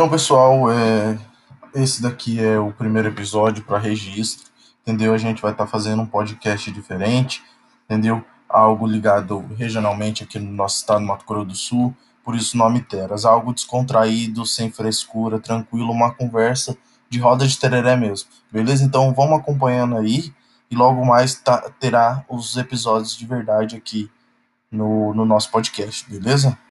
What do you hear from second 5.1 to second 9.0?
A gente vai estar tá fazendo um podcast diferente, entendeu? Algo